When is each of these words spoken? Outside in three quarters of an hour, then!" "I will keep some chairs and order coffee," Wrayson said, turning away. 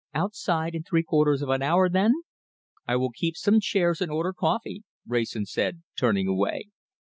Outside 0.15 0.73
in 0.73 0.81
three 0.81 1.03
quarters 1.03 1.43
of 1.43 1.49
an 1.49 1.61
hour, 1.61 1.87
then!" 1.87 2.23
"I 2.87 2.95
will 2.95 3.11
keep 3.11 3.37
some 3.37 3.59
chairs 3.59 4.01
and 4.01 4.11
order 4.11 4.33
coffee," 4.33 4.83
Wrayson 5.05 5.45
said, 5.45 5.83
turning 5.95 6.27
away. 6.27 6.71